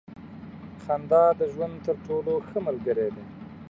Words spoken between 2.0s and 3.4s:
ټولو ښه ملګری دی.